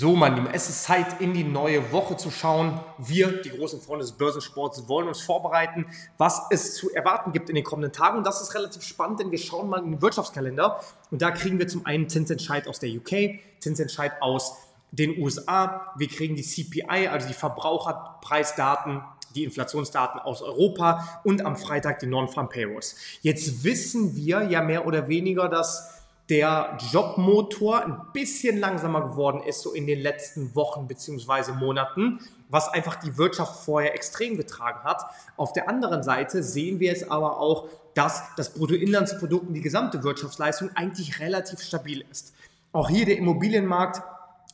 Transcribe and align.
So, 0.00 0.16
mein 0.16 0.34
Lieben, 0.34 0.46
es 0.50 0.70
ist 0.70 0.84
Zeit, 0.84 1.20
in 1.20 1.34
die 1.34 1.44
neue 1.44 1.92
Woche 1.92 2.16
zu 2.16 2.30
schauen. 2.30 2.80
Wir, 2.96 3.42
die 3.42 3.50
großen 3.50 3.82
Freunde 3.82 4.02
des 4.02 4.12
Börsensports, 4.12 4.88
wollen 4.88 5.08
uns 5.08 5.20
vorbereiten, 5.20 5.84
was 6.16 6.40
es 6.48 6.74
zu 6.74 6.90
erwarten 6.94 7.32
gibt 7.32 7.50
in 7.50 7.54
den 7.54 7.64
kommenden 7.64 7.92
Tagen. 7.92 8.16
Und 8.16 8.26
das 8.26 8.40
ist 8.40 8.54
relativ 8.54 8.82
spannend, 8.82 9.20
denn 9.20 9.30
wir 9.30 9.36
schauen 9.36 9.68
mal 9.68 9.84
in 9.84 9.90
den 9.90 10.00
Wirtschaftskalender. 10.00 10.80
Und 11.10 11.20
da 11.20 11.30
kriegen 11.32 11.58
wir 11.58 11.68
zum 11.68 11.84
einen 11.84 12.08
Zinsentscheid 12.08 12.66
aus 12.66 12.78
der 12.78 12.88
UK, 12.88 13.40
Zinsentscheid 13.58 14.22
aus 14.22 14.56
den 14.90 15.18
USA. 15.22 15.92
Wir 15.98 16.08
kriegen 16.08 16.34
die 16.34 16.44
CPI, 16.44 17.08
also 17.08 17.28
die 17.28 17.34
Verbraucherpreisdaten 17.34 19.02
die 19.34 19.44
Inflationsdaten 19.44 20.18
aus 20.18 20.42
Europa 20.42 21.20
und 21.22 21.44
am 21.44 21.56
Freitag 21.56 22.00
die 22.00 22.06
Non-Farm 22.06 22.48
Payrolls. 22.48 22.96
Jetzt 23.20 23.62
wissen 23.62 24.16
wir 24.16 24.42
ja 24.44 24.60
mehr 24.60 24.86
oder 24.86 25.06
weniger, 25.06 25.48
dass 25.48 25.99
der 26.30 26.78
Jobmotor 26.92 27.84
ein 27.84 28.00
bisschen 28.12 28.58
langsamer 28.58 29.08
geworden 29.08 29.42
ist, 29.42 29.62
so 29.62 29.72
in 29.72 29.86
den 29.86 29.98
letzten 29.98 30.54
Wochen 30.54 30.86
bzw. 30.86 31.52
Monaten, 31.52 32.20
was 32.48 32.68
einfach 32.68 32.96
die 32.96 33.18
Wirtschaft 33.18 33.64
vorher 33.64 33.94
extrem 33.94 34.36
getragen 34.36 34.84
hat. 34.84 35.02
Auf 35.36 35.52
der 35.52 35.68
anderen 35.68 36.04
Seite 36.04 36.42
sehen 36.44 36.78
wir 36.78 36.92
es 36.92 37.10
aber 37.10 37.40
auch, 37.40 37.68
dass 37.94 38.22
das 38.36 38.54
Bruttoinlandsprodukt 38.54 39.48
und 39.48 39.54
die 39.54 39.60
gesamte 39.60 40.04
Wirtschaftsleistung 40.04 40.70
eigentlich 40.76 41.18
relativ 41.18 41.60
stabil 41.60 42.04
ist. 42.10 42.32
Auch 42.72 42.88
hier 42.88 43.04
der 43.04 43.18
Immobilienmarkt 43.18 44.00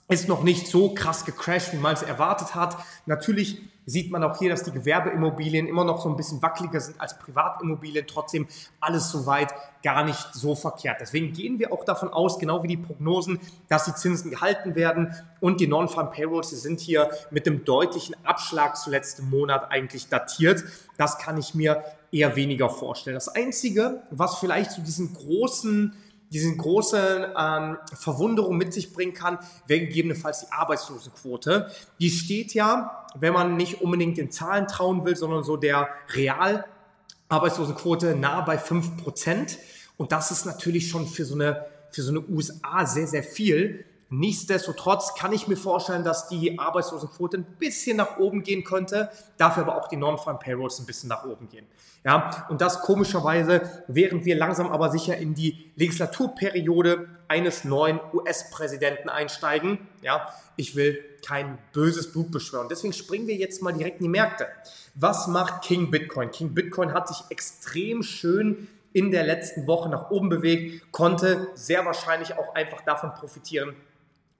ist 0.08 0.28
noch 0.28 0.42
nicht 0.42 0.68
so 0.68 0.94
krass 0.94 1.26
gecrashed, 1.26 1.74
wie 1.74 1.78
man 1.78 1.92
es 1.92 2.02
erwartet 2.02 2.54
hat. 2.54 2.78
Natürlich 3.04 3.60
sieht 3.86 4.10
man 4.10 4.22
auch 4.24 4.38
hier, 4.38 4.50
dass 4.50 4.64
die 4.64 4.72
Gewerbeimmobilien 4.72 5.68
immer 5.68 5.84
noch 5.84 6.02
so 6.02 6.08
ein 6.08 6.16
bisschen 6.16 6.42
wackeliger 6.42 6.80
sind 6.80 7.00
als 7.00 7.18
Privatimmobilien. 7.18 8.06
Trotzdem 8.06 8.48
alles 8.80 9.10
soweit 9.10 9.54
gar 9.82 10.04
nicht 10.04 10.34
so 10.34 10.56
verkehrt. 10.56 11.00
Deswegen 11.00 11.32
gehen 11.32 11.60
wir 11.60 11.72
auch 11.72 11.84
davon 11.84 12.08
aus, 12.08 12.38
genau 12.38 12.62
wie 12.64 12.68
die 12.68 12.76
Prognosen, 12.76 13.38
dass 13.68 13.84
die 13.84 13.94
Zinsen 13.94 14.32
gehalten 14.32 14.74
werden 14.74 15.14
und 15.40 15.60
die 15.60 15.68
Non-Farm 15.68 16.10
Payrolls 16.10 16.50
die 16.50 16.56
sind 16.56 16.80
hier 16.80 17.10
mit 17.30 17.46
dem 17.46 17.64
deutlichen 17.64 18.16
Abschlag 18.24 18.76
zu 18.76 18.90
letztem 18.90 19.30
Monat 19.30 19.70
eigentlich 19.70 20.08
datiert. 20.08 20.64
Das 20.96 21.18
kann 21.18 21.38
ich 21.38 21.54
mir 21.54 21.84
eher 22.10 22.34
weniger 22.34 22.68
vorstellen. 22.68 23.14
Das 23.14 23.28
Einzige, 23.28 24.02
was 24.10 24.38
vielleicht 24.38 24.72
zu 24.72 24.80
diesen 24.80 25.14
großen 25.14 25.92
diese 26.30 26.54
große 26.54 27.34
ähm, 27.36 27.78
Verwunderung 27.94 28.56
mit 28.56 28.72
sich 28.72 28.92
bringen 28.92 29.14
kann, 29.14 29.38
wäre 29.66 29.80
gegebenenfalls 29.80 30.40
die 30.40 30.52
Arbeitslosenquote. 30.52 31.70
Die 32.00 32.10
steht 32.10 32.54
ja, 32.54 33.06
wenn 33.14 33.32
man 33.32 33.56
nicht 33.56 33.80
unbedingt 33.80 34.18
den 34.18 34.30
Zahlen 34.30 34.66
trauen 34.66 35.04
will, 35.04 35.16
sondern 35.16 35.44
so 35.44 35.56
der 35.56 35.88
Real-Arbeitslosenquote 36.14 38.16
nahe 38.16 38.44
bei 38.44 38.58
5%. 38.58 39.56
Und 39.96 40.12
das 40.12 40.30
ist 40.30 40.46
natürlich 40.46 40.88
schon 40.88 41.06
für 41.06 41.24
so 41.24 41.34
eine, 41.34 41.66
für 41.90 42.02
so 42.02 42.10
eine 42.10 42.20
USA 42.28 42.86
sehr, 42.86 43.06
sehr 43.06 43.22
viel. 43.22 43.84
Nichtsdestotrotz 44.08 45.14
kann 45.16 45.32
ich 45.32 45.48
mir 45.48 45.56
vorstellen, 45.56 46.04
dass 46.04 46.28
die 46.28 46.58
Arbeitslosenquote 46.58 47.38
ein 47.38 47.44
bisschen 47.58 47.96
nach 47.96 48.18
oben 48.18 48.44
gehen 48.44 48.62
könnte, 48.62 49.10
dafür 49.36 49.64
aber 49.64 49.76
auch 49.76 49.88
die 49.88 49.96
Non-Farm 49.96 50.38
Payrolls 50.38 50.78
ein 50.78 50.86
bisschen 50.86 51.08
nach 51.08 51.24
oben 51.24 51.48
gehen. 51.48 51.66
Ja, 52.04 52.46
und 52.48 52.60
das 52.60 52.82
komischerweise, 52.82 53.82
während 53.88 54.24
wir 54.24 54.36
langsam 54.36 54.68
aber 54.68 54.92
sicher 54.92 55.16
in 55.16 55.34
die 55.34 55.72
Legislaturperiode 55.74 57.08
eines 57.26 57.64
neuen 57.64 57.98
US-Präsidenten 58.12 59.08
einsteigen. 59.08 59.88
Ja, 60.02 60.32
ich 60.54 60.76
will 60.76 61.02
kein 61.26 61.58
böses 61.72 62.12
Blut 62.12 62.30
beschwören. 62.30 62.68
Deswegen 62.70 62.92
springen 62.92 63.26
wir 63.26 63.34
jetzt 63.34 63.60
mal 63.60 63.72
direkt 63.72 63.98
in 63.98 64.04
die 64.04 64.10
Märkte. 64.10 64.46
Was 64.94 65.26
macht 65.26 65.62
King 65.62 65.90
Bitcoin? 65.90 66.30
King 66.30 66.54
Bitcoin 66.54 66.94
hat 66.94 67.08
sich 67.08 67.24
extrem 67.30 68.04
schön 68.04 68.68
in 68.92 69.10
der 69.10 69.24
letzten 69.24 69.66
Woche 69.66 69.88
nach 69.90 70.10
oben 70.10 70.28
bewegt, 70.28 70.90
konnte 70.92 71.48
sehr 71.54 71.84
wahrscheinlich 71.84 72.38
auch 72.38 72.54
einfach 72.54 72.82
davon 72.82 73.12
profitieren, 73.12 73.74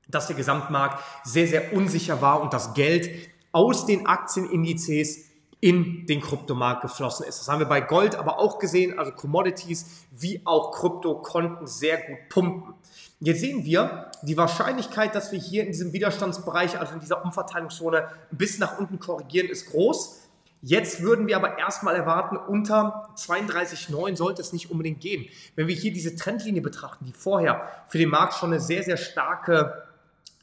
dass 0.09 0.27
der 0.27 0.37
Gesamtmarkt 0.37 1.03
sehr, 1.25 1.47
sehr 1.47 1.73
unsicher 1.73 2.21
war 2.21 2.41
und 2.41 2.53
das 2.53 2.75
Geld 2.75 3.11
aus 3.53 3.87
den 3.87 4.07
Aktienindizes 4.07 5.27
in 5.61 6.07
den 6.07 6.21
Kryptomarkt 6.21 6.83
geflossen 6.83 7.27
ist. 7.27 7.41
Das 7.41 7.49
haben 7.49 7.61
wir 7.61 7.67
bei 7.67 7.81
Gold 7.81 8.15
aber 8.15 8.39
auch 8.39 8.59
gesehen, 8.59 8.99
also 8.99 9.13
Commodities 9.13 10.07
wie 10.13 10.43
auch 10.45 10.73
Krypto 10.73 11.23
konnten 11.23 11.67
sehr 11.67 11.97
gut 11.97 12.19
pumpen. 12.29 12.75
Jetzt 13.19 13.41
sehen 13.41 13.65
wir 13.65 14.11
die 14.23 14.37
Wahrscheinlichkeit, 14.37 15.15
dass 15.15 15.33
wir 15.33 15.39
hier 15.39 15.63
in 15.63 15.73
diesem 15.73 15.95
Widerstandsbereich, 15.95 16.79
also 16.79 16.93
in 16.93 17.01
dieser 17.01 17.25
Umverteilungszone, 17.25 18.09
bis 18.31 18.59
nach 18.59 18.79
unten 18.79 18.99
korrigieren, 18.99 19.49
ist 19.49 19.71
groß. 19.71 20.21
Jetzt 20.61 21.01
würden 21.01 21.27
wir 21.27 21.37
aber 21.37 21.59
erstmal 21.59 21.97
erwarten, 21.97 22.37
unter 22.37 23.09
32,9 23.17 24.17
sollte 24.17 24.43
es 24.43 24.53
nicht 24.53 24.71
unbedingt 24.71 25.01
gehen. 25.01 25.27
Wenn 25.55 25.69
wir 25.69 25.75
hier 25.75 25.93
diese 25.93 26.17
Trendlinie 26.17 26.61
betrachten, 26.61 27.07
die 27.07 27.13
vorher 27.13 27.69
für 27.89 27.99
den 27.99 28.11
Markt 28.11 28.35
schon 28.35 28.53
eine 28.53 28.61
sehr, 28.61 28.83
sehr 28.83 28.97
starke 28.99 29.87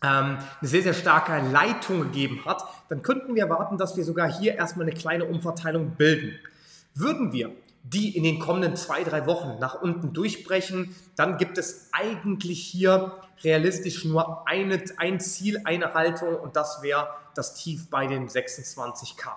ähm, 0.04 0.38
eine 0.60 0.70
sehr, 0.70 0.84
sehr 0.84 0.94
starke 0.94 1.40
Leitung 1.52 2.02
gegeben 2.02 2.42
hat, 2.46 2.64
dann 2.90 3.02
könnten 3.02 3.36
wir 3.36 3.44
erwarten, 3.44 3.78
dass 3.78 3.98
wir 3.98 4.04
sogar 4.04 4.32
hier 4.32 4.56
erstmal 4.56 4.86
eine 4.86 4.96
kleine 4.96 5.26
Umverteilung 5.26 5.92
bilden. 5.92 6.38
Würden 6.94 7.32
wir 7.32 7.52
die 7.84 8.16
in 8.16 8.24
den 8.24 8.40
kommenden 8.40 8.76
zwei, 8.78 9.04
drei 9.04 9.26
Wochen 9.26 9.60
nach 9.60 9.82
unten 9.82 10.14
durchbrechen, 10.14 10.96
dann 11.18 11.38
gibt 11.38 11.58
es 11.58 11.90
eigentlich 11.92 12.64
hier 12.64 13.12
realistisch 13.44 14.06
nur 14.06 14.48
eine, 14.48 14.82
ein 14.98 15.20
Ziel, 15.20 15.62
eine 15.66 15.94
Haltung 15.94 16.36
und 16.36 16.56
das 16.56 16.82
wäre 16.82 17.10
das 17.36 17.56
Tief 17.56 17.90
bei 17.90 18.08
den 18.08 18.30
26k. 18.30 19.32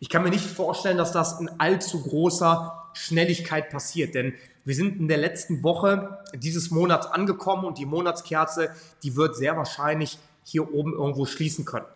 Ich 0.00 0.08
kann 0.08 0.22
mir 0.22 0.30
nicht 0.30 0.46
vorstellen, 0.46 0.96
dass 0.96 1.12
das 1.12 1.38
in 1.38 1.50
allzu 1.60 2.02
großer 2.02 2.81
Schnelligkeit 2.94 3.70
passiert, 3.70 4.14
denn 4.14 4.34
wir 4.64 4.74
sind 4.74 5.00
in 5.00 5.08
der 5.08 5.18
letzten 5.18 5.62
Woche 5.62 6.18
dieses 6.34 6.70
Monats 6.70 7.06
angekommen 7.06 7.64
und 7.64 7.78
die 7.78 7.86
Monatskerze, 7.86 8.70
die 9.02 9.16
wird 9.16 9.36
sehr 9.36 9.56
wahrscheinlich 9.56 10.18
hier 10.44 10.72
oben 10.72 10.92
irgendwo 10.92 11.26
schließen 11.26 11.64
können. 11.64 11.86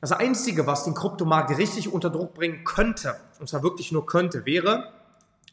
Das 0.00 0.12
Einzige, 0.12 0.66
was 0.66 0.84
den 0.84 0.94
Kryptomarkt 0.94 1.56
richtig 1.56 1.92
unter 1.92 2.10
Druck 2.10 2.34
bringen 2.34 2.62
könnte, 2.64 3.16
und 3.40 3.48
zwar 3.48 3.62
wirklich 3.62 3.90
nur 3.90 4.06
könnte, 4.06 4.44
wäre, 4.44 4.92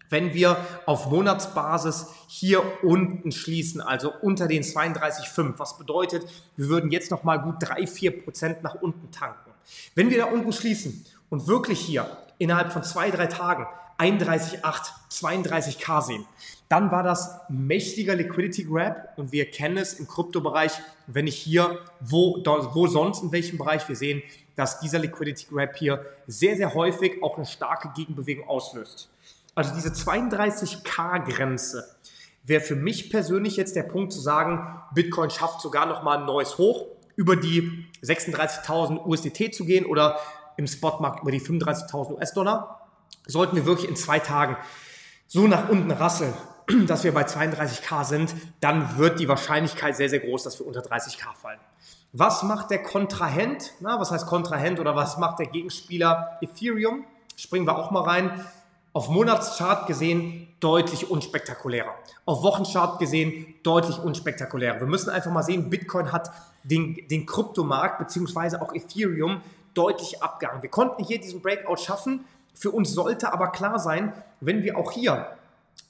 wenn 0.09 0.33
wir 0.33 0.57
auf 0.85 1.09
Monatsbasis 1.09 2.07
hier 2.27 2.61
unten 2.83 3.31
schließen, 3.31 3.79
also 3.79 4.11
unter 4.21 4.47
den 4.47 4.61
32,5, 4.61 5.53
was 5.57 5.77
bedeutet, 5.77 6.25
wir 6.57 6.67
würden 6.67 6.91
jetzt 6.91 7.11
nochmal 7.11 7.41
gut 7.41 7.55
3, 7.61 7.87
4 7.87 8.23
Prozent 8.23 8.61
nach 8.61 8.75
unten 8.75 9.09
tanken. 9.11 9.51
Wenn 9.95 10.09
wir 10.09 10.17
da 10.17 10.25
unten 10.25 10.51
schließen 10.51 11.05
und 11.29 11.47
wirklich 11.47 11.79
hier 11.79 12.17
innerhalb 12.37 12.73
von 12.73 12.83
zwei, 12.83 13.09
drei 13.09 13.27
Tagen 13.27 13.65
31,8, 14.01 14.91
32k 15.11 16.01
sehen, 16.01 16.25
dann 16.69 16.89
war 16.89 17.03
das 17.03 17.39
mächtiger 17.49 18.15
Liquidity 18.15 18.63
Grab 18.63 19.13
und 19.17 19.31
wir 19.31 19.51
kennen 19.51 19.77
es 19.77 19.93
im 19.93 20.07
Kryptobereich, 20.07 20.71
wenn 21.05 21.27
ich 21.27 21.35
hier, 21.35 21.79
wo, 21.99 22.41
wo 22.73 22.87
sonst, 22.87 23.21
in 23.21 23.31
welchem 23.31 23.57
Bereich 23.57 23.87
wir 23.87 23.95
sehen, 23.95 24.23
dass 24.55 24.79
dieser 24.79 24.99
Liquidity 24.99 25.47
Grab 25.49 25.75
hier 25.75 26.05
sehr, 26.27 26.55
sehr 26.55 26.73
häufig 26.73 27.21
auch 27.21 27.37
eine 27.37 27.45
starke 27.45 27.91
Gegenbewegung 27.95 28.47
auslöst. 28.47 29.09
Also 29.53 29.75
diese 29.75 29.89
32k-Grenze 29.89 31.95
wäre 32.43 32.61
für 32.61 32.75
mich 32.75 33.11
persönlich 33.11 33.57
jetzt 33.57 33.75
der 33.75 33.83
Punkt 33.83 34.13
zu 34.13 34.19
sagen, 34.19 34.81
Bitcoin 34.95 35.29
schafft 35.29 35.61
sogar 35.61 35.85
nochmal 35.85 36.19
ein 36.19 36.25
neues 36.25 36.57
Hoch, 36.57 36.87
über 37.15 37.35
die 37.35 37.85
36.000 38.03 39.05
USDT 39.05 39.53
zu 39.53 39.65
gehen 39.65 39.85
oder 39.85 40.17
im 40.57 40.67
Spotmarkt 40.67 41.21
über 41.21 41.31
die 41.31 41.41
35.000 41.41 42.15
US-Dollar. 42.15 42.80
Sollten 43.27 43.55
wir 43.55 43.65
wirklich 43.65 43.89
in 43.89 43.95
zwei 43.95 44.19
Tagen 44.19 44.57
so 45.27 45.47
nach 45.47 45.69
unten 45.69 45.91
rasseln, 45.91 46.33
dass 46.87 47.03
wir 47.03 47.13
bei 47.13 47.23
32k 47.23 48.03
sind, 48.03 48.35
dann 48.59 48.97
wird 48.97 49.19
die 49.19 49.27
Wahrscheinlichkeit 49.27 49.95
sehr, 49.95 50.09
sehr 50.09 50.19
groß, 50.19 50.43
dass 50.43 50.59
wir 50.59 50.67
unter 50.67 50.81
30k 50.81 51.33
fallen. 51.41 51.59
Was 52.13 52.43
macht 52.43 52.71
der 52.71 52.83
Kontrahent? 52.83 53.71
Na, 53.79 53.99
was 53.99 54.11
heißt 54.11 54.25
Kontrahent 54.25 54.79
oder 54.79 54.95
was 54.95 55.17
macht 55.17 55.39
der 55.39 55.45
Gegenspieler 55.45 56.37
Ethereum? 56.41 57.05
Springen 57.37 57.65
wir 57.65 57.77
auch 57.77 57.91
mal 57.91 58.03
rein. 58.03 58.45
Auf 58.91 59.07
Monatschart 59.07 59.87
gesehen 59.87 60.49
deutlich 60.59 61.09
unspektakulärer. 61.09 61.95
Auf 62.25 62.43
Wochenchart 62.43 62.99
gesehen 62.99 63.55
deutlich 63.63 63.99
unspektakulärer. 63.99 64.81
Wir 64.81 64.87
müssen 64.87 65.09
einfach 65.09 65.31
mal 65.31 65.43
sehen, 65.43 65.69
Bitcoin 65.69 66.11
hat 66.11 66.29
den, 66.63 67.07
den 67.07 67.25
Kryptomarkt 67.25 67.99
beziehungsweise 67.99 68.61
auch 68.61 68.75
Ethereum 68.75 69.41
deutlich 69.73 70.21
abgehangen. 70.21 70.61
Wir 70.61 70.69
konnten 70.69 71.05
hier 71.05 71.21
diesen 71.21 71.41
Breakout 71.41 71.77
schaffen. 71.77 72.25
Für 72.53 72.71
uns 72.71 72.93
sollte 72.93 73.33
aber 73.33 73.47
klar 73.47 73.79
sein, 73.79 74.13
wenn 74.39 74.63
wir 74.63 74.77
auch 74.77 74.91
hier 74.91 75.37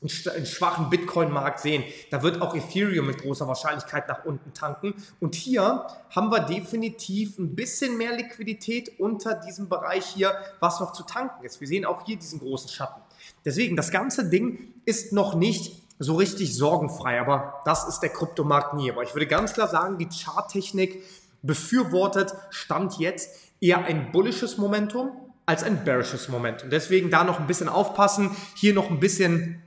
einen 0.01 0.45
schwachen 0.47 0.89
Bitcoin-Markt 0.89 1.59
sehen, 1.59 1.83
da 2.09 2.23
wird 2.23 2.41
auch 2.41 2.55
Ethereum 2.55 3.05
mit 3.05 3.21
großer 3.21 3.47
Wahrscheinlichkeit 3.47 4.07
nach 4.07 4.25
unten 4.25 4.51
tanken. 4.53 4.95
Und 5.19 5.35
hier 5.35 5.85
haben 6.09 6.31
wir 6.31 6.39
definitiv 6.39 7.37
ein 7.37 7.55
bisschen 7.55 7.97
mehr 7.97 8.15
Liquidität 8.15 8.99
unter 8.99 9.35
diesem 9.35 9.69
Bereich 9.69 10.05
hier, 10.05 10.33
was 10.59 10.79
noch 10.79 10.93
zu 10.93 11.03
tanken 11.03 11.45
ist. 11.45 11.61
Wir 11.61 11.67
sehen 11.67 11.85
auch 11.85 12.05
hier 12.05 12.17
diesen 12.17 12.39
großen 12.39 12.69
Schatten. 12.69 13.01
Deswegen, 13.45 13.75
das 13.75 13.91
ganze 13.91 14.29
Ding 14.29 14.73
ist 14.85 15.13
noch 15.13 15.35
nicht 15.35 15.83
so 15.99 16.15
richtig 16.15 16.55
sorgenfrei, 16.55 17.21
aber 17.21 17.61
das 17.65 17.87
ist 17.87 17.99
der 17.99 18.09
Kryptomarkt 18.09 18.73
nie. 18.73 18.91
Aber 18.91 19.03
ich 19.03 19.13
würde 19.13 19.27
ganz 19.27 19.53
klar 19.53 19.67
sagen, 19.67 19.99
die 19.99 20.09
Charttechnik 20.09 21.03
befürwortet 21.43 22.33
Stand 22.49 22.97
jetzt 22.97 23.29
eher 23.59 23.85
ein 23.85 24.11
bullisches 24.11 24.57
Momentum 24.57 25.11
als 25.51 25.63
ein 25.63 25.83
bearishes 25.83 26.29
Momentum. 26.29 26.69
Deswegen 26.69 27.09
da 27.09 27.25
noch 27.25 27.37
ein 27.37 27.45
bisschen 27.45 27.67
aufpassen, 27.67 28.31
hier 28.55 28.73
noch 28.73 28.89
ein 28.89 29.01
bisschen 29.01 29.61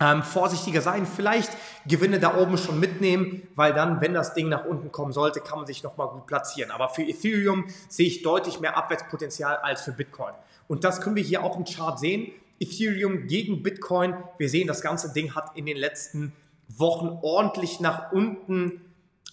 ähm, 0.00 0.22
vorsichtiger 0.22 0.80
sein, 0.80 1.04
vielleicht 1.04 1.50
Gewinne 1.86 2.18
da 2.18 2.38
oben 2.38 2.56
schon 2.56 2.80
mitnehmen, 2.80 3.42
weil 3.54 3.74
dann, 3.74 4.00
wenn 4.00 4.14
das 4.14 4.32
Ding 4.32 4.48
nach 4.48 4.64
unten 4.64 4.90
kommen 4.90 5.12
sollte, 5.12 5.40
kann 5.40 5.58
man 5.58 5.66
sich 5.66 5.82
nochmal 5.82 6.08
gut 6.08 6.26
platzieren. 6.26 6.70
Aber 6.70 6.88
für 6.88 7.02
Ethereum 7.02 7.66
sehe 7.90 8.06
ich 8.06 8.22
deutlich 8.22 8.58
mehr 8.58 8.78
Abwärtspotenzial 8.78 9.56
als 9.56 9.82
für 9.82 9.92
Bitcoin. 9.92 10.32
Und 10.66 10.84
das 10.84 11.02
können 11.02 11.16
wir 11.16 11.22
hier 11.22 11.44
auch 11.44 11.58
im 11.58 11.66
Chart 11.66 11.98
sehen. 11.98 12.32
Ethereum 12.58 13.26
gegen 13.26 13.62
Bitcoin. 13.62 14.14
Wir 14.38 14.48
sehen, 14.48 14.66
das 14.66 14.80
ganze 14.80 15.12
Ding 15.12 15.34
hat 15.34 15.50
in 15.56 15.66
den 15.66 15.76
letzten 15.76 16.32
Wochen 16.68 17.18
ordentlich 17.20 17.80
nach 17.80 18.12
unten 18.12 18.80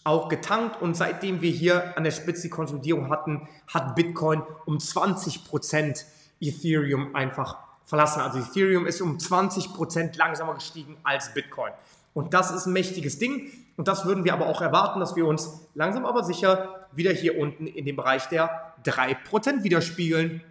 auch 0.06 0.30
getankt 0.30 0.82
und 0.82 0.96
seitdem 0.96 1.42
wir 1.42 1.52
hier 1.52 1.98
an 1.98 2.04
der 2.04 2.12
Spitze 2.12 2.44
die 2.44 2.50
Konsolidierung 2.50 3.10
hatten, 3.10 3.50
hat 3.68 3.96
Bitcoin 3.96 4.44
um 4.66 4.78
20% 4.78 6.06
Ethereum 6.40 7.16
einfach 7.16 7.58
verlassen. 7.86 8.22
Also 8.22 8.40
Ethereum 8.40 8.86
ist 8.86 9.02
um 9.02 9.18
20% 9.18 10.16
langsamer 10.16 10.54
gestiegen 10.54 10.96
als 11.04 11.34
Bitcoin. 11.34 11.72
Und 12.14 12.34
das 12.34 12.52
ist 12.52 12.68
ein 12.68 12.74
mächtiges 12.74 13.18
Ding. 13.18 13.52
Und 13.78 13.88
das 13.88 14.06
würden 14.06 14.24
wir 14.24 14.34
aber 14.34 14.46
auch 14.46 14.62
erwarten, 14.62 15.00
dass 15.00 15.16
wir 15.16 15.26
uns 15.26 15.60
langsam 15.74 16.06
aber 16.06 16.24
sicher 16.24 16.88
wieder 16.94 17.12
hier 17.12 17.38
unten 17.38 17.66
in 17.66 17.86
dem 17.86 17.96
Bereich 17.96 18.28
der 18.30 18.74
3% 18.86 19.64
widerspiegeln, 19.64 20.42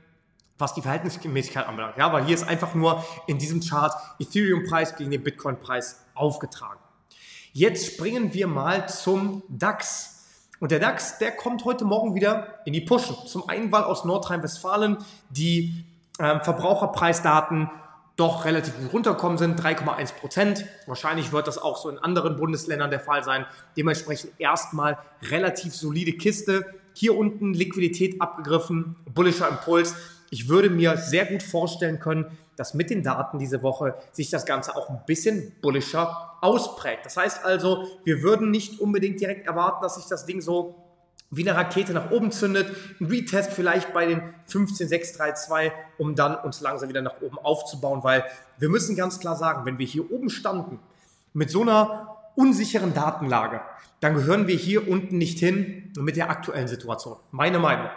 was 0.58 0.74
die 0.74 0.82
Verhältnismäßigkeit 0.82 1.66
anbelangt. 1.66 1.96
Ja, 1.96 2.12
weil 2.12 2.24
hier 2.24 2.34
ist 2.34 2.46
einfach 2.46 2.74
nur 2.74 3.04
in 3.28 3.38
diesem 3.38 3.60
Chart 3.60 3.94
Ethereum-Preis 4.18 4.96
gegen 4.96 5.12
den 5.12 5.22
Bitcoin-Preis 5.22 6.04
aufgetragen. 6.14 6.80
Jetzt 7.56 7.86
springen 7.86 8.34
wir 8.34 8.48
mal 8.48 8.88
zum 8.88 9.44
DAX. 9.48 10.24
Und 10.58 10.72
der 10.72 10.80
DAX, 10.80 11.18
der 11.18 11.30
kommt 11.30 11.64
heute 11.64 11.84
Morgen 11.84 12.16
wieder 12.16 12.58
in 12.64 12.72
die 12.72 12.80
Pushen. 12.80 13.14
Zum 13.28 13.48
einen, 13.48 13.70
weil 13.70 13.84
aus 13.84 14.04
Nordrhein-Westfalen 14.04 14.98
die 15.30 15.84
ähm, 16.18 16.40
Verbraucherpreisdaten 16.40 17.70
doch 18.16 18.44
relativ 18.44 18.76
gut 18.80 18.92
runterkommen 18.92 19.38
sind, 19.38 19.60
3,1 19.60 20.14
Prozent. 20.14 20.66
Wahrscheinlich 20.88 21.30
wird 21.30 21.46
das 21.46 21.56
auch 21.56 21.76
so 21.76 21.88
in 21.90 21.98
anderen 21.98 22.34
Bundesländern 22.34 22.90
der 22.90 22.98
Fall 22.98 23.22
sein. 23.22 23.46
Dementsprechend 23.76 24.32
erstmal 24.38 24.98
relativ 25.22 25.76
solide 25.76 26.14
Kiste. 26.14 26.66
Hier 26.92 27.16
unten 27.16 27.54
Liquidität 27.54 28.20
abgegriffen, 28.20 28.96
bullischer 29.14 29.48
Impuls. 29.48 29.94
Ich 30.34 30.48
würde 30.48 30.68
mir 30.68 30.96
sehr 30.96 31.26
gut 31.26 31.44
vorstellen 31.44 32.00
können, 32.00 32.26
dass 32.56 32.74
mit 32.74 32.90
den 32.90 33.04
Daten 33.04 33.38
diese 33.38 33.62
Woche 33.62 33.94
sich 34.10 34.30
das 34.30 34.44
Ganze 34.44 34.74
auch 34.74 34.90
ein 34.90 35.00
bisschen 35.06 35.52
bullischer 35.62 36.32
ausprägt. 36.40 37.06
Das 37.06 37.16
heißt 37.16 37.44
also, 37.44 37.86
wir 38.02 38.20
würden 38.24 38.50
nicht 38.50 38.80
unbedingt 38.80 39.20
direkt 39.20 39.46
erwarten, 39.46 39.80
dass 39.80 39.94
sich 39.94 40.06
das 40.06 40.26
Ding 40.26 40.40
so 40.40 40.74
wie 41.30 41.48
eine 41.48 41.56
Rakete 41.56 41.92
nach 41.92 42.10
oben 42.10 42.32
zündet. 42.32 42.74
Ein 43.00 43.06
Retest 43.06 43.52
vielleicht 43.52 43.94
bei 43.94 44.06
den 44.06 44.22
15,632, 44.48 45.70
um 45.98 46.16
dann 46.16 46.34
uns 46.34 46.60
langsam 46.60 46.88
wieder 46.88 47.02
nach 47.02 47.20
oben 47.20 47.38
aufzubauen, 47.38 48.02
weil 48.02 48.24
wir 48.58 48.68
müssen 48.68 48.96
ganz 48.96 49.20
klar 49.20 49.36
sagen, 49.36 49.64
wenn 49.66 49.78
wir 49.78 49.86
hier 49.86 50.10
oben 50.10 50.30
standen 50.30 50.80
mit 51.32 51.48
so 51.48 51.62
einer 51.62 52.16
unsicheren 52.34 52.92
Datenlage, 52.92 53.60
dann 54.00 54.14
gehören 54.14 54.48
wir 54.48 54.56
hier 54.56 54.88
unten 54.88 55.16
nicht 55.16 55.38
hin 55.38 55.92
mit 55.96 56.16
der 56.16 56.28
aktuellen 56.28 56.66
Situation. 56.66 57.18
Meine 57.30 57.60
Meinung. 57.60 57.88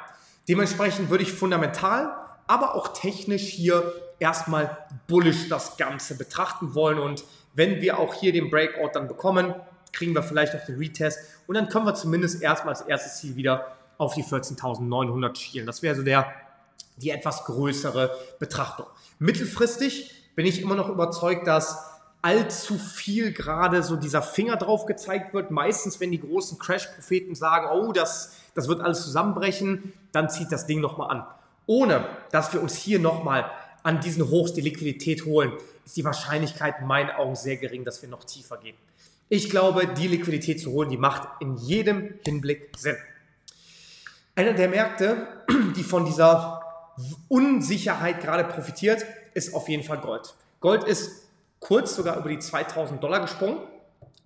Dementsprechend 0.48 1.10
würde 1.10 1.24
ich 1.24 1.34
fundamental, 1.34 2.27
aber 2.48 2.76
auch 2.76 2.90
technisch 2.90 3.44
hier 3.44 3.94
erstmal 4.20 4.78
bullish 5.08 5.50
das 5.50 5.78
Ganze 5.78 6.16
betrachten 6.16 6.74
wollen 6.74 7.00
und 7.00 7.24
wenn 7.54 7.82
wir 7.82 8.00
auch 8.00 8.14
hier 8.14 8.32
den 8.32 8.50
Breakout 8.50 8.92
dann 8.94 9.08
bekommen, 9.08 9.54
kriegen 9.92 10.14
wir 10.14 10.24
vielleicht 10.24 10.54
noch 10.54 10.66
den 10.66 10.78
Retest 10.78 11.20
und 11.48 11.56
dann 11.56 11.70
können 11.70 11.86
wir 11.86 11.96
zumindest 11.96 12.42
erstmal 12.42 12.76
als 12.76 12.82
erstes 12.82 13.18
Ziel 13.18 13.36
wieder 13.36 13.76
auf 13.98 14.14
die 14.14 14.24
14.900 14.24 15.36
schielen. 15.36 15.66
Das 15.66 15.82
wäre 15.82 15.96
so 15.96 16.04
der, 16.04 16.32
die 16.98 17.10
etwas 17.10 17.46
größere 17.46 18.16
Betrachtung. 18.40 18.86
Mittelfristig 19.20 20.14
bin 20.36 20.46
ich 20.46 20.62
immer 20.62 20.76
noch 20.76 20.90
überzeugt, 20.90 21.48
dass 21.48 21.84
allzu 22.22 22.78
viel 22.78 23.32
gerade 23.32 23.84
so 23.84 23.96
dieser 23.96 24.22
Finger 24.22 24.58
drauf 24.58 24.86
gezeigt 24.86 25.34
wird. 25.34 25.50
Meistens, 25.50 26.00
wenn 26.00 26.12
die 26.12 26.20
großen 26.20 26.58
Crash-Propheten 26.60 27.36
sagen, 27.36 27.68
oh, 27.72 27.92
das, 27.92 28.34
das 28.54 28.68
wird 28.68 28.82
alles 28.82 29.04
zusammenbrechen, 29.04 29.94
dann 30.12 30.30
zieht 30.30 30.52
das 30.52 30.68
Ding 30.68 30.82
nochmal 30.82 31.10
an. 31.10 31.26
Ohne, 31.68 32.08
dass 32.32 32.54
wir 32.54 32.62
uns 32.62 32.76
hier 32.76 33.00
nochmal 33.00 33.52
an 33.84 34.00
diesen 34.00 34.28
Hochs 34.30 34.54
die 34.54 34.62
Liquidität 34.62 35.26
holen, 35.26 35.54
ist 35.86 35.96
die 35.96 36.04
Wahrscheinlichkeit 36.04 36.76
in 36.82 36.88
meinen 36.88 37.12
Augen 37.12 37.36
sehr 37.36 37.58
gering, 37.58 37.86
dass 37.86 38.02
wir 38.02 38.10
noch 38.10 38.24
tiefer 38.24 38.58
gehen. 38.58 38.76
Ich 39.30 39.50
glaube, 39.50 39.88
die 39.88 40.08
Liquidität 40.08 40.60
zu 40.60 40.72
holen, 40.72 40.90
die 40.90 40.98
macht 40.98 41.28
in 41.42 41.56
jedem 41.58 42.16
Hinblick 42.26 42.72
Sinn. 42.78 42.96
Einer 44.36 44.54
der 44.54 44.70
Märkte, 44.70 45.28
die 45.76 45.84
von 45.84 46.06
dieser 46.06 46.62
Unsicherheit 47.28 48.22
gerade 48.22 48.46
profitiert, 48.46 49.06
ist 49.34 49.54
auf 49.54 49.68
jeden 49.68 49.84
Fall 49.84 50.00
Gold. 50.00 50.34
Gold 50.62 50.84
ist 50.86 51.28
kurz 51.60 51.96
sogar 51.96 52.18
über 52.18 52.30
die 52.30 52.40
2000 52.40 53.04
Dollar 53.04 53.20
gesprungen. 53.20 53.60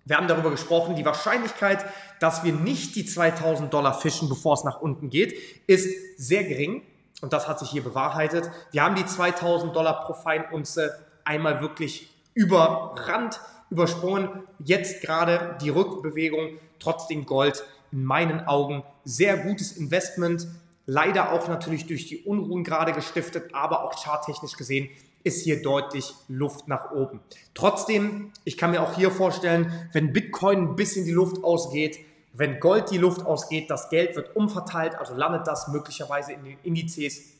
Wir 0.04 0.16
haben 0.16 0.28
darüber 0.28 0.50
gesprochen, 0.50 0.96
die 0.96 1.04
Wahrscheinlichkeit, 1.04 1.84
dass 2.20 2.44
wir 2.44 2.52
nicht 2.52 2.96
die 2.96 3.04
2000 3.04 3.72
Dollar 3.72 3.98
fischen, 3.98 4.28
bevor 4.28 4.54
es 4.54 4.64
nach 4.64 4.80
unten 4.80 5.10
geht, 5.10 5.36
ist 5.66 5.88
sehr 6.16 6.44
gering. 6.44 6.82
Und 7.22 7.32
das 7.32 7.48
hat 7.48 7.58
sich 7.58 7.70
hier 7.70 7.82
bewahrheitet. 7.82 8.50
Wir 8.72 8.82
haben 8.82 8.96
die 8.96 9.06
2000 9.06 9.74
Dollar 9.74 10.04
pro 10.04 10.12
Feinunze 10.12 10.98
einmal 11.24 11.62
wirklich 11.62 12.10
überrannt 12.34 13.40
übersprungen. 13.72 14.28
Jetzt 14.58 15.00
gerade 15.00 15.56
die 15.62 15.70
Rückbewegung, 15.70 16.58
trotzdem 16.78 17.24
Gold 17.24 17.64
in 17.90 18.04
meinen 18.04 18.46
Augen 18.46 18.84
sehr 19.04 19.38
gutes 19.38 19.72
Investment. 19.72 20.46
Leider 20.84 21.32
auch 21.32 21.48
natürlich 21.48 21.86
durch 21.86 22.06
die 22.06 22.18
Unruhen 22.22 22.64
gerade 22.64 22.92
gestiftet, 22.92 23.54
aber 23.54 23.84
auch 23.84 23.96
charttechnisch 23.96 24.56
gesehen 24.56 24.90
ist 25.24 25.44
hier 25.44 25.62
deutlich 25.62 26.14
Luft 26.28 26.66
nach 26.66 26.90
oben. 26.90 27.20
Trotzdem, 27.54 28.32
ich 28.44 28.58
kann 28.58 28.72
mir 28.72 28.82
auch 28.82 28.94
hier 28.94 29.12
vorstellen, 29.12 29.72
wenn 29.92 30.12
Bitcoin 30.12 30.70
ein 30.70 30.76
bisschen 30.76 31.04
die 31.04 31.12
Luft 31.12 31.44
ausgeht, 31.44 32.00
wenn 32.34 32.60
Gold 32.60 32.90
die 32.90 32.98
Luft 32.98 33.24
ausgeht, 33.26 33.70
das 33.70 33.90
Geld 33.90 34.16
wird 34.16 34.34
umverteilt, 34.34 34.94
also 34.94 35.14
landet 35.14 35.46
das 35.46 35.68
möglicherweise 35.68 36.32
in 36.32 36.44
den 36.44 36.58
Indizes, 36.62 37.32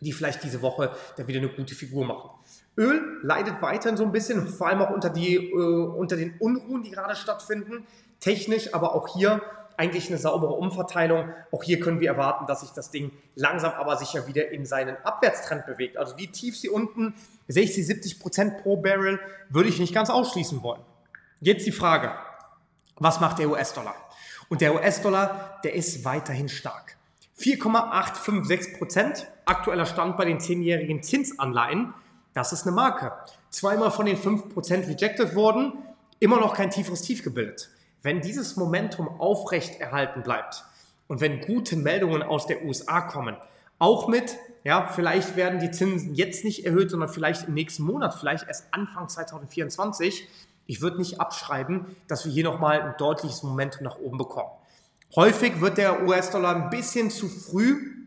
die 0.00 0.12
vielleicht 0.12 0.42
diese 0.42 0.62
Woche 0.62 0.92
dann 1.16 1.28
wieder 1.28 1.40
eine 1.40 1.50
gute 1.50 1.74
Figur 1.74 2.06
machen. 2.06 2.30
Öl 2.78 3.18
leidet 3.22 3.60
weiterhin 3.60 3.98
so 3.98 4.04
ein 4.04 4.12
bisschen, 4.12 4.48
vor 4.48 4.68
allem 4.68 4.80
auch 4.80 4.90
unter, 4.90 5.10
die, 5.10 5.36
äh, 5.36 5.54
unter 5.54 6.16
den 6.16 6.36
Unruhen, 6.38 6.82
die 6.82 6.90
gerade 6.90 7.14
stattfinden. 7.16 7.86
Technisch, 8.20 8.72
aber 8.72 8.94
auch 8.94 9.08
hier 9.08 9.42
eigentlich 9.76 10.08
eine 10.08 10.18
saubere 10.18 10.52
Umverteilung. 10.52 11.32
Auch 11.52 11.62
hier 11.62 11.80
können 11.80 12.00
wir 12.00 12.08
erwarten, 12.08 12.46
dass 12.46 12.60
sich 12.60 12.70
das 12.70 12.90
Ding 12.90 13.12
langsam 13.34 13.72
aber 13.72 13.96
sicher 13.96 14.26
wieder 14.26 14.50
in 14.50 14.66
seinen 14.66 14.96
Abwärtstrend 15.04 15.66
bewegt. 15.66 15.96
Also 15.96 16.16
wie 16.18 16.26
tief 16.26 16.58
sie 16.58 16.68
unten, 16.68 17.14
60, 17.48 17.86
70 17.86 18.20
Prozent 18.20 18.62
pro 18.62 18.76
Barrel, 18.76 19.18
würde 19.48 19.68
ich 19.68 19.78
nicht 19.78 19.94
ganz 19.94 20.10
ausschließen 20.10 20.62
wollen. 20.62 20.82
Jetzt 21.40 21.66
die 21.66 21.72
Frage, 21.72 22.12
was 22.96 23.20
macht 23.20 23.38
der 23.38 23.48
US-Dollar? 23.48 23.94
Und 24.50 24.60
der 24.60 24.74
US-Dollar, 24.74 25.60
der 25.62 25.74
ist 25.74 26.04
weiterhin 26.04 26.48
stark. 26.48 26.96
4,856 27.36 28.78
Prozent, 28.78 29.28
aktueller 29.44 29.86
Stand 29.86 30.16
bei 30.16 30.24
den 30.24 30.38
10-jährigen 30.38 31.04
Zinsanleihen. 31.04 31.94
Das 32.34 32.52
ist 32.52 32.66
eine 32.66 32.74
Marke. 32.74 33.12
Zweimal 33.50 33.92
von 33.92 34.06
den 34.06 34.18
5% 34.18 34.88
rejected 34.88 35.36
worden, 35.36 35.72
immer 36.18 36.40
noch 36.40 36.52
kein 36.52 36.70
tieferes 36.70 37.02
Tief 37.02 37.22
gebildet. 37.22 37.70
Wenn 38.02 38.20
dieses 38.22 38.56
Momentum 38.56 39.08
aufrecht 39.20 39.80
erhalten 39.80 40.24
bleibt 40.24 40.64
und 41.06 41.20
wenn 41.20 41.40
gute 41.40 41.76
Meldungen 41.76 42.24
aus 42.24 42.46
der 42.46 42.64
USA 42.64 43.02
kommen, 43.02 43.36
auch 43.78 44.08
mit, 44.08 44.36
ja, 44.64 44.88
vielleicht 44.88 45.36
werden 45.36 45.60
die 45.60 45.70
Zinsen 45.70 46.14
jetzt 46.16 46.44
nicht 46.44 46.66
erhöht, 46.66 46.90
sondern 46.90 47.08
vielleicht 47.08 47.46
im 47.46 47.54
nächsten 47.54 47.84
Monat, 47.84 48.14
vielleicht 48.14 48.48
erst 48.48 48.66
Anfang 48.72 49.08
2024. 49.08 50.28
Ich 50.70 50.80
würde 50.80 50.98
nicht 50.98 51.20
abschreiben, 51.20 51.96
dass 52.06 52.24
wir 52.24 52.30
hier 52.30 52.44
nochmal 52.44 52.80
ein 52.80 52.94
deutliches 52.96 53.42
Momentum 53.42 53.82
nach 53.82 53.98
oben 53.98 54.18
bekommen. 54.18 54.50
Häufig 55.16 55.60
wird 55.60 55.78
der 55.78 56.06
US-Dollar 56.06 56.54
ein 56.54 56.70
bisschen 56.70 57.10
zu 57.10 57.28
früh 57.28 58.06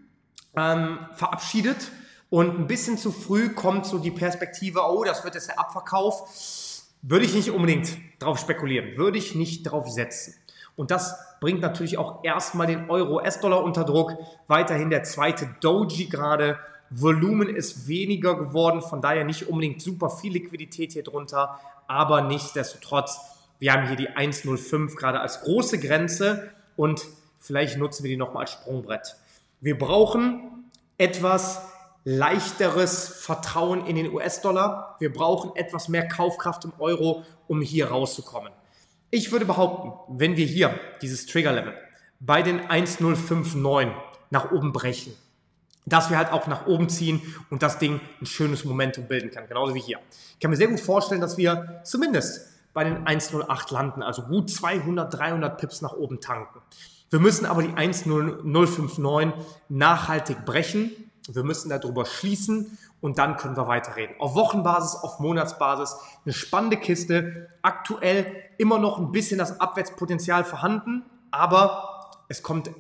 ähm, 0.55 1.00
verabschiedet 1.13 1.91
und 2.29 2.58
ein 2.58 2.67
bisschen 2.67 2.98
zu 2.98 3.12
früh 3.12 3.50
kommt 3.50 3.86
so 3.86 4.00
die 4.00 4.12
Perspektive, 4.12 4.79
oh, 4.79 5.03
das 5.03 5.25
wird 5.25 5.36
jetzt 5.36 5.50
der 5.50 5.60
Abverkauf. 5.60 6.86
Würde 7.01 7.25
ich 7.25 7.34
nicht 7.34 7.51
unbedingt 7.51 7.98
darauf 8.20 8.39
spekulieren, 8.39 8.96
würde 8.96 9.17
ich 9.17 9.36
nicht 9.36 9.65
darauf 9.65 9.89
setzen. 9.89 10.34
Und 10.77 10.89
das 10.89 11.17
bringt 11.41 11.60
natürlich 11.60 11.98
auch 11.98 12.24
erstmal 12.24 12.67
den 12.67 12.89
Euro-US-Dollar 12.89 13.62
unter 13.62 13.84
Druck. 13.84 14.13
Weiterhin 14.48 14.89
der 14.89 15.03
zweite 15.03 15.53
Doji 15.60 16.05
gerade. 16.05 16.58
Volumen 16.89 17.50
ist 17.50 17.88
weniger 17.88 18.36
geworden, 18.38 18.82
von 18.82 19.01
daher 19.01 19.25
nicht 19.25 19.50
unbedingt 19.50 19.82
super 19.82 20.10
viel 20.10 20.34
Liquidität 20.34 20.93
hier 20.93 21.03
drunter, 21.03 21.60
aber 21.88 22.22
nichtsdestotrotz, 22.22 23.20
wir 23.60 23.74
haben 23.74 23.88
hier 23.88 23.96
die 23.96 24.10
1,05 24.10 24.96
gerade 24.96 25.20
als 25.20 25.42
große 25.42 25.80
Grenze 25.80 26.52
und 26.75 27.06
vielleicht 27.40 27.78
nutzen 27.78 28.04
wir 28.04 28.10
die 28.10 28.18
nochmal 28.18 28.44
als 28.44 28.52
Sprungbrett. 28.54 29.16
Wir 29.62 29.78
brauchen 29.78 30.72
etwas 30.98 31.62
leichteres 32.04 33.08
Vertrauen 33.08 33.86
in 33.86 33.96
den 33.96 34.12
US-Dollar. 34.13 34.98
Wir 35.00 35.13
brauchen 35.13 35.56
etwas 35.56 35.88
mehr 35.88 36.08
Kaufkraft 36.08 36.66
im 36.66 36.74
Euro, 36.80 37.24
um 37.48 37.62
hier 37.62 37.88
rauszukommen. 37.88 38.52
Ich 39.10 39.32
würde 39.32 39.46
behaupten, 39.46 39.94
wenn 40.18 40.36
wir 40.38 40.46
hier 40.46 40.80
dieses 41.02 41.25
Trigger-Level 41.28 41.74
bei 42.20 42.42
den 42.42 42.60
1059 42.62 43.94
nach 44.30 44.52
oben 44.52 44.74
brechen, 44.74 45.13
dass 45.86 46.10
wir 46.10 46.18
halt 46.18 46.32
auch 46.32 46.48
nach 46.48 46.66
oben 46.66 46.90
ziehen 46.90 47.22
und 47.50 47.63
das 47.63 47.78
Ding 47.78 48.00
ein 48.22 48.25
schönes 48.25 48.66
Momentum 48.66 49.08
bilden 49.08 49.32
kann, 49.32 49.48
genauso 49.48 49.75
wie 49.75 49.82
hier. 49.82 50.00
Ich 50.34 50.40
kann 50.40 50.52
mir 50.52 50.58
sehr 50.58 50.68
gut 50.68 50.80
vorstellen, 50.80 51.22
dass 51.22 51.38
wir 51.38 51.82
zumindest 51.84 52.50
bei 52.74 52.84
den 52.84 53.06
108 53.06 53.72
landen, 53.72 54.02
also 54.02 54.24
gut 54.24 54.50
200, 54.50 55.13
300 55.13 55.58
Pips 55.58 55.82
nach 55.82 55.94
oben 55.94 56.22
tanken. 56.22 56.60
Wir 57.10 57.20
müssen 57.20 57.46
aber 57.46 57.62
die 57.62 57.74
10059 57.75 59.34
nachhaltig 59.70 60.46
brechen. 60.46 60.92
Wir 61.28 61.44
müssen 61.44 61.70
darüber 61.70 62.06
schließen 62.06 62.78
und 63.02 63.20
dann 63.20 63.38
können 63.38 63.56
wir 63.56 63.68
weiterreden. 63.68 64.16
Auf 64.20 64.34
Wochenbasis, 64.34 64.96
auf 64.96 65.20
Monatsbasis 65.20 65.96
eine 66.25 66.34
spannende 66.34 66.78
Kiste. 66.78 67.50
Aktuell 67.62 68.25
immer 68.58 68.80
noch 68.80 68.98
ein 68.98 69.12
bisschen 69.12 69.38
das 69.38 69.60
Abwärtspotenzial 69.60 70.44
vorhanden, 70.44 71.04
aber 71.30 72.12
es 72.30 72.42
kommt 72.42 72.72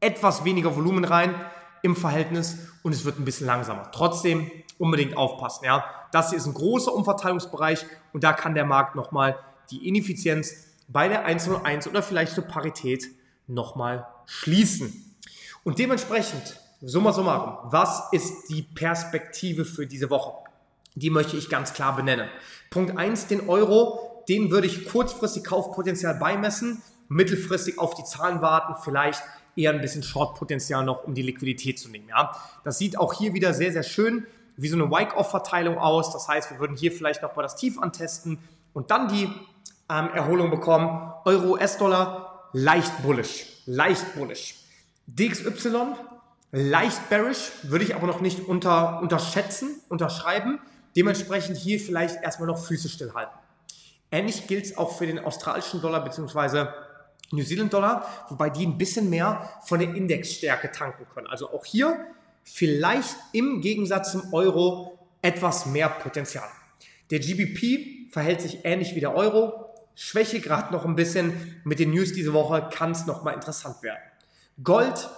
etwas 0.00 0.44
weniger 0.44 0.74
Volumen 0.74 1.04
rein 1.04 1.34
im 1.82 1.96
Verhältnis 1.96 2.56
und 2.82 2.92
es 2.92 3.04
wird 3.04 3.18
ein 3.18 3.24
bisschen 3.24 3.46
langsamer. 3.46 3.90
Trotzdem 3.92 4.50
unbedingt 4.78 5.16
aufpassen. 5.16 5.64
Ja, 5.64 5.84
das 6.12 6.30
hier 6.30 6.38
ist 6.38 6.46
ein 6.46 6.54
großer 6.54 6.94
Umverteilungsbereich 6.94 7.84
und 8.12 8.24
da 8.24 8.32
kann 8.32 8.54
der 8.54 8.64
Markt 8.64 8.94
nochmal 8.94 9.38
die 9.70 9.88
Ineffizienz 9.88 10.68
bei 10.88 11.08
der 11.08 11.24
101 11.24 11.88
oder 11.88 12.02
vielleicht 12.02 12.34
zur 12.34 12.44
Parität 12.44 13.08
nochmal 13.46 14.06
schließen. 14.26 15.16
Und 15.64 15.78
dementsprechend, 15.78 16.60
summa 16.80 17.12
summarum, 17.12 17.70
was 17.70 18.12
ist 18.12 18.48
die 18.48 18.62
Perspektive 18.62 19.64
für 19.64 19.86
diese 19.86 20.10
Woche? 20.10 20.32
Die 20.94 21.10
möchte 21.10 21.36
ich 21.36 21.48
ganz 21.48 21.72
klar 21.72 21.96
benennen. 21.96 22.28
Punkt 22.70 22.98
1, 22.98 23.28
den 23.28 23.48
Euro, 23.48 24.24
den 24.28 24.50
würde 24.50 24.66
ich 24.66 24.86
kurzfristig 24.86 25.44
Kaufpotenzial 25.44 26.14
beimessen, 26.16 26.82
mittelfristig 27.12 27.78
auf 27.78 27.94
die 27.94 28.04
Zahlen 28.04 28.40
warten, 28.42 28.74
vielleicht 28.82 29.22
eher 29.56 29.72
ein 29.72 29.80
bisschen 29.80 30.02
Short-Potenzial 30.02 30.84
noch, 30.84 31.04
um 31.04 31.14
die 31.14 31.22
Liquidität 31.22 31.78
zu 31.78 31.88
nehmen. 31.88 32.08
Ja? 32.08 32.36
Das 32.64 32.78
sieht 32.78 32.98
auch 32.98 33.12
hier 33.14 33.34
wieder 33.34 33.54
sehr, 33.54 33.72
sehr 33.72 33.82
schön 33.82 34.26
wie 34.56 34.68
so 34.68 34.76
eine 34.76 34.90
Wake-Off-Verteilung 34.90 35.78
aus. 35.78 36.12
Das 36.12 36.28
heißt, 36.28 36.50
wir 36.50 36.58
würden 36.58 36.76
hier 36.76 36.92
vielleicht 36.92 37.22
noch 37.22 37.34
mal 37.36 37.42
das 37.42 37.56
Tief 37.56 37.78
antesten 37.78 38.38
und 38.72 38.90
dann 38.90 39.08
die 39.08 39.24
ähm, 39.88 40.10
Erholung 40.14 40.50
bekommen. 40.50 41.12
Euro, 41.24 41.52
US-Dollar, 41.52 42.48
leicht 42.52 43.02
bullish, 43.02 43.46
leicht 43.66 44.14
bullish. 44.14 44.56
DXY, 45.06 45.94
leicht 46.52 47.08
bearish, 47.08 47.50
würde 47.64 47.84
ich 47.84 47.94
aber 47.94 48.06
noch 48.06 48.20
nicht 48.20 48.46
unter, 48.46 49.00
unterschätzen, 49.00 49.80
unterschreiben. 49.88 50.60
Dementsprechend 50.96 51.56
hier 51.56 51.80
vielleicht 51.80 52.22
erstmal 52.22 52.46
noch 52.46 52.62
Füße 52.62 52.88
stillhalten. 52.88 53.34
Ähnlich 54.10 54.46
gilt 54.46 54.66
es 54.66 54.76
auch 54.76 54.96
für 54.96 55.06
den 55.06 55.18
australischen 55.18 55.80
Dollar 55.80 56.04
bzw. 56.04 56.66
New 57.32 57.44
Zealand 57.44 57.72
Dollar, 57.72 58.26
wobei 58.28 58.50
die 58.50 58.66
ein 58.66 58.78
bisschen 58.78 59.10
mehr 59.10 59.48
von 59.64 59.80
der 59.80 59.94
Indexstärke 59.94 60.70
tanken 60.70 61.06
können. 61.12 61.26
Also 61.26 61.50
auch 61.50 61.64
hier 61.64 62.06
vielleicht 62.44 63.16
im 63.32 63.60
Gegensatz 63.60 64.12
zum 64.12 64.32
Euro 64.32 64.98
etwas 65.22 65.66
mehr 65.66 65.88
Potenzial. 65.88 66.48
Der 67.10 67.20
GBP 67.20 68.12
verhält 68.12 68.40
sich 68.40 68.64
ähnlich 68.64 68.94
wie 68.94 69.00
der 69.00 69.14
Euro. 69.14 69.70
Schwäche 69.94 70.40
gerade 70.40 70.72
noch 70.72 70.84
ein 70.84 70.96
bisschen. 70.96 71.60
Mit 71.64 71.78
den 71.78 71.90
News 71.90 72.12
diese 72.12 72.32
Woche 72.32 72.68
kann 72.72 72.92
es 72.92 73.06
nochmal 73.06 73.34
interessant 73.34 73.82
werden. 73.82 74.00
Gold, 74.62 75.08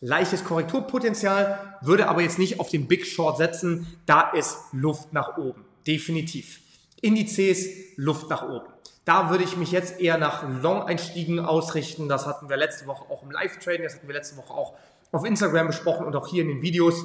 leichtes 0.00 0.44
Korrekturpotenzial, 0.44 1.76
würde 1.82 2.08
aber 2.08 2.22
jetzt 2.22 2.38
nicht 2.38 2.60
auf 2.60 2.70
den 2.70 2.88
Big 2.88 3.06
Short 3.06 3.36
setzen. 3.36 3.86
Da 4.06 4.30
ist 4.30 4.58
Luft 4.72 5.12
nach 5.12 5.36
oben. 5.36 5.64
Definitiv. 5.86 6.60
Indizes, 7.00 7.68
Luft 7.96 8.30
nach 8.30 8.48
oben. 8.48 8.66
Da 9.04 9.30
würde 9.30 9.44
ich 9.44 9.56
mich 9.56 9.72
jetzt 9.72 10.00
eher 10.00 10.18
nach 10.18 10.44
Long-Einstiegen 10.62 11.40
ausrichten. 11.40 12.08
Das 12.08 12.26
hatten 12.26 12.48
wir 12.48 12.56
letzte 12.56 12.86
Woche 12.86 13.10
auch 13.10 13.22
im 13.22 13.30
Live-Trading, 13.30 13.84
das 13.84 13.94
hatten 13.94 14.06
wir 14.06 14.14
letzte 14.14 14.36
Woche 14.36 14.52
auch 14.52 14.74
auf 15.12 15.24
Instagram 15.24 15.68
besprochen 15.68 16.06
und 16.06 16.14
auch 16.16 16.26
hier 16.26 16.42
in 16.42 16.48
den 16.48 16.62
Videos. 16.62 17.04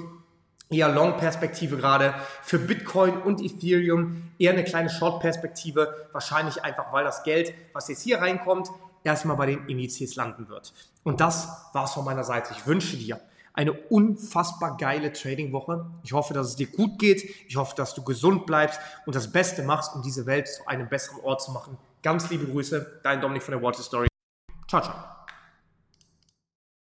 Eher 0.70 0.90
Long-Perspektive 0.90 1.78
gerade 1.78 2.16
für 2.42 2.58
Bitcoin 2.58 3.18
und 3.22 3.40
Ethereum, 3.40 4.32
eher 4.40 4.54
eine 4.54 4.64
kleine 4.64 4.90
Short-Perspektive, 4.90 6.08
wahrscheinlich 6.12 6.64
einfach, 6.64 6.92
weil 6.92 7.04
das 7.04 7.24
Geld, 7.24 7.54
was 7.74 7.88
jetzt 7.88 8.02
hier 8.02 8.20
reinkommt, 8.20 8.70
erstmal 9.04 9.38
bei 9.38 9.46
den 9.46 9.68
Indizes 9.68 10.16
landen 10.16 10.50
wird. 10.50 10.74
Und 11.04 11.22
das 11.22 11.48
war's 11.74 11.94
von 11.94 12.04
meiner 12.04 12.24
Seite. 12.24 12.54
Ich 12.58 12.66
wünsche 12.66 12.98
dir 12.98 13.20
eine 13.55 13.74
unfassbar 13.74 14.77
geile 14.77 15.13
Trading-Woche. 15.13 15.85
Ich 16.03 16.13
hoffe, 16.13 16.33
dass 16.33 16.47
es 16.47 16.55
dir 16.55 16.67
gut 16.67 17.00
geht. 17.00 17.24
Ich 17.47 17.55
hoffe, 17.55 17.75
dass 17.75 17.93
du 17.93 18.03
gesund 18.03 18.45
bleibst 18.45 18.79
und 19.05 19.15
das 19.15 19.31
Beste 19.31 19.63
machst, 19.63 19.95
um 19.95 20.01
diese 20.01 20.25
Welt 20.25 20.47
zu 20.47 20.67
einem 20.67 20.89
besseren 20.89 21.21
Ort 21.24 21.41
zu 21.41 21.51
machen. 21.51 21.77
Ganz 22.03 22.29
liebe 22.29 22.45
Grüße, 22.45 23.00
dein 23.03 23.21
Dominik 23.21 23.43
von 23.43 23.53
der 23.53 23.63
Water 23.63 23.81
Story. 23.81 24.07
Ciao, 24.67 24.81
ciao. 24.81 25.14